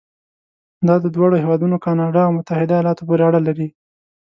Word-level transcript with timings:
دا 0.87 0.95
د 1.03 1.05
دواړو 1.15 1.35
هېوادونو 1.43 1.77
کانادا 1.85 2.21
او 2.25 2.35
متحده 2.37 2.73
ایالاتو 2.75 3.05
پورې 3.07 3.23
اړه 3.29 3.39
لري. 3.47 3.67